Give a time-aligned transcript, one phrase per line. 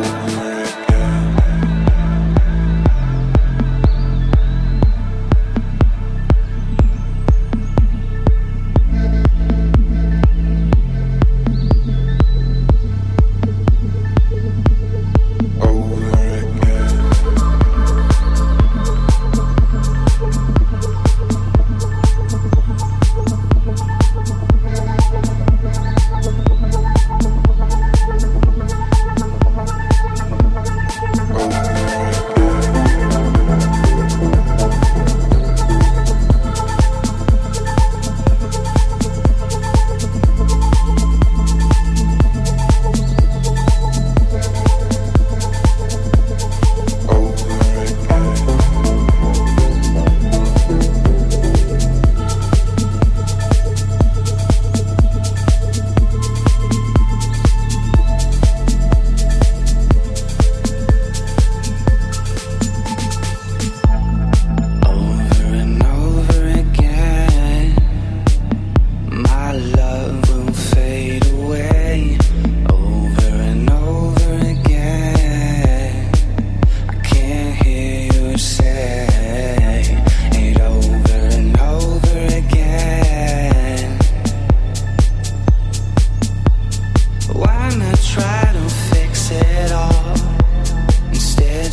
[0.00, 0.47] Whoa.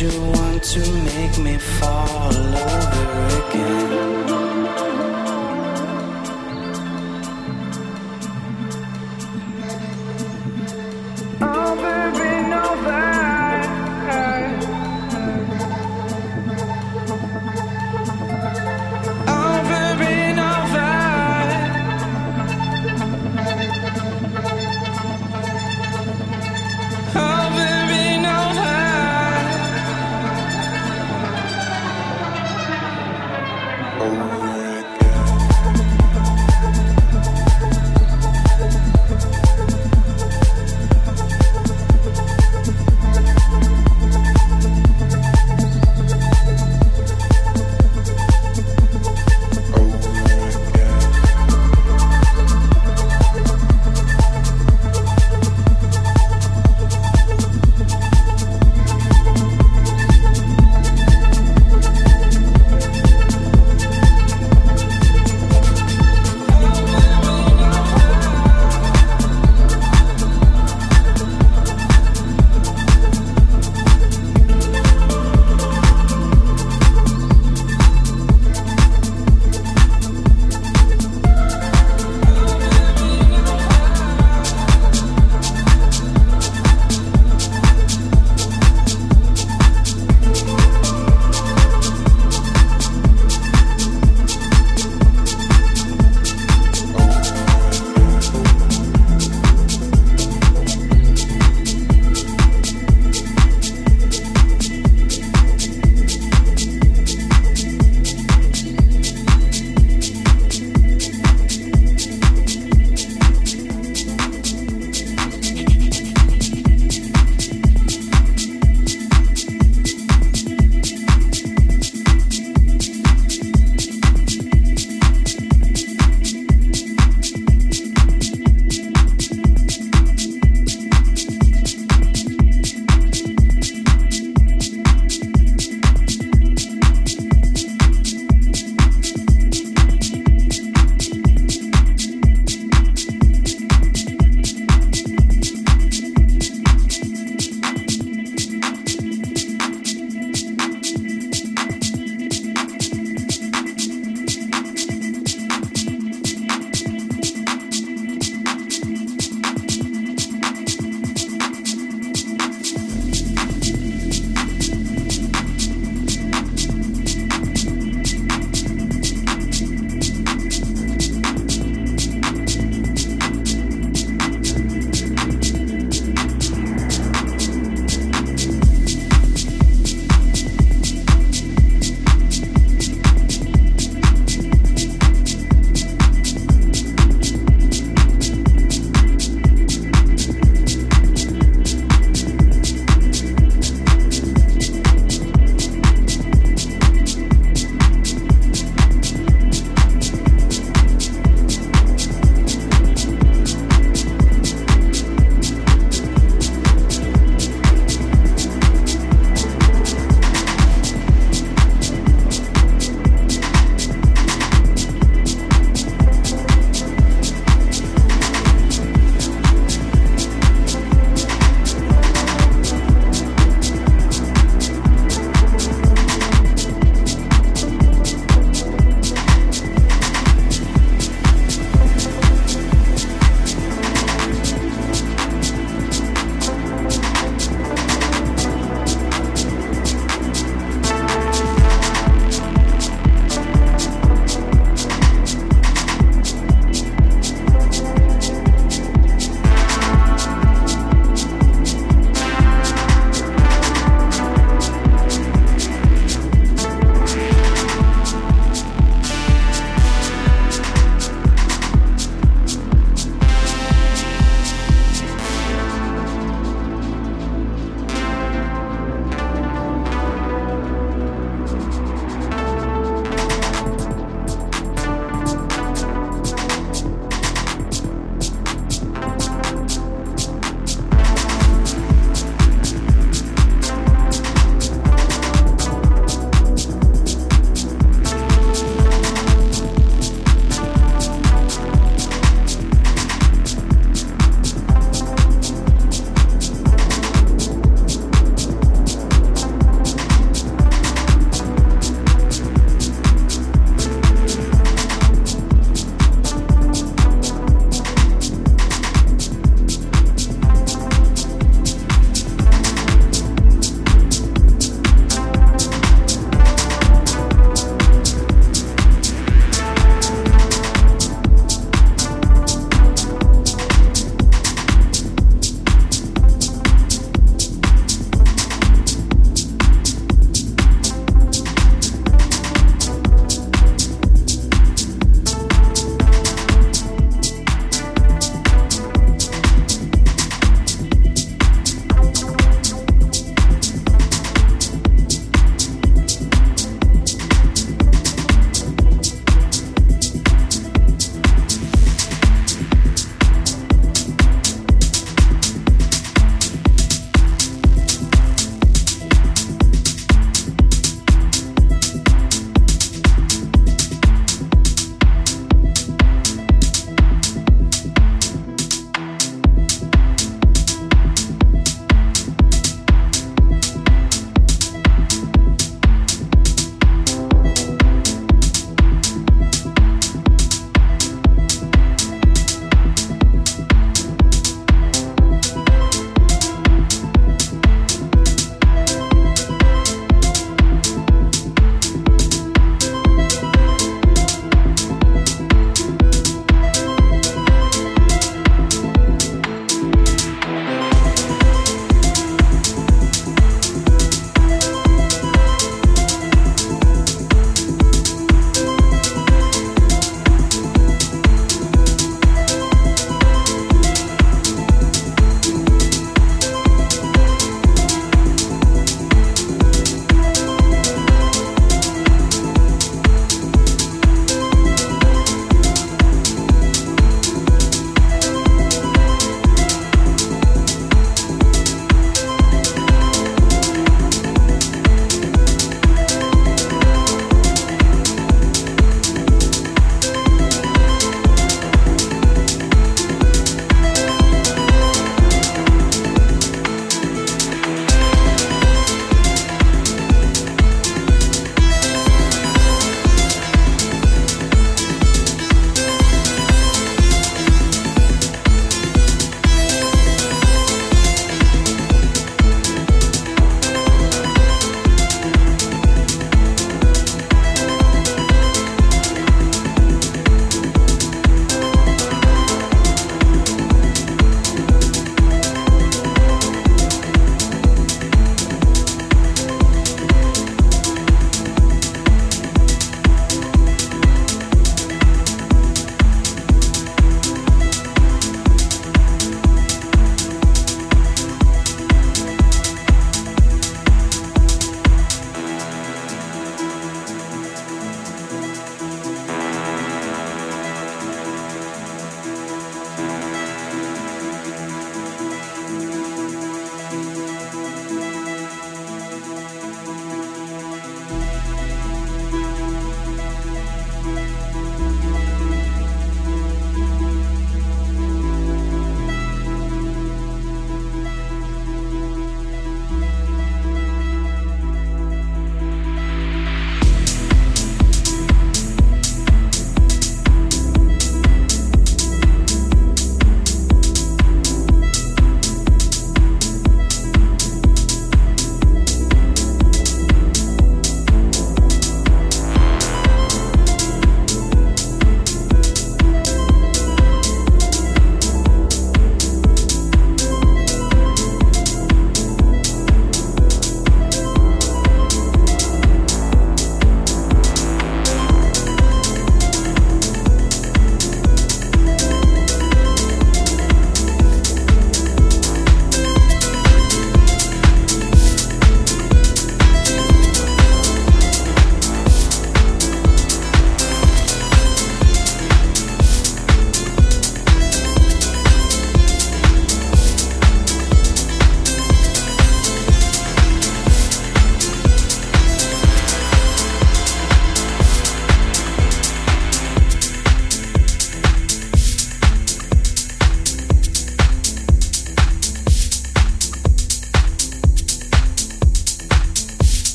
[0.00, 4.09] you want to make me fall over again?